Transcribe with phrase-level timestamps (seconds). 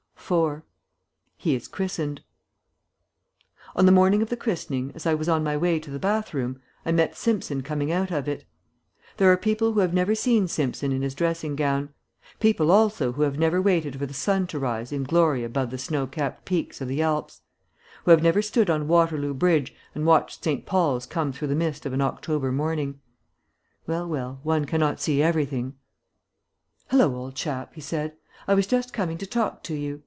[0.33, 0.61] IV.
[1.39, 2.21] HE IS CHRISTENED
[3.75, 6.61] On the morning of the christening, as I was on my way to the bathroom,
[6.85, 8.45] I met Simpson coming out of it.
[9.17, 11.89] There are people who have never seen Simpson in his dressing gown;
[12.39, 15.77] people also who have never waited for the sun to rise in glory above the
[15.77, 17.41] snow capped peaks of the Alps;
[18.05, 20.65] who have never stood on Waterloo Bridge and watched St.
[20.65, 23.01] Paul's come through the mist of an October morning.
[23.85, 25.73] Well, well, one cannot see everything.
[26.87, 28.13] "Hallo, old chap!" he said.
[28.47, 29.99] "I was just coming to talk to you.